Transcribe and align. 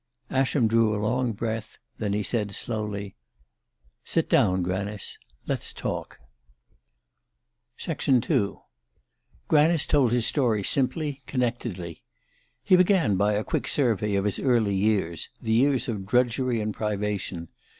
Ascham 0.31 0.67
drew 0.67 0.95
a 0.95 0.97
long 0.99 1.31
breath; 1.31 1.77
then 1.99 2.11
he 2.13 2.23
said 2.23 2.51
slowly: 2.53 3.13
"Sit 4.03 4.27
down, 4.27 4.63
Granice. 4.63 5.19
Let's 5.45 5.71
talk." 5.71 6.19
II 7.87 8.57
GRANICE 9.47 9.85
told 9.85 10.11
his 10.11 10.25
story 10.25 10.63
simply, 10.63 11.21
connectedly. 11.27 12.01
He 12.63 12.75
began 12.75 13.15
by 13.15 13.33
a 13.33 13.43
quick 13.43 13.67
survey 13.67 14.15
of 14.15 14.25
his 14.25 14.39
early 14.39 14.73
years 14.75 15.29
the 15.39 15.53
years 15.53 15.87
of 15.87 16.07
drudgery 16.07 16.59
and 16.61 16.73
privation. 16.73 17.49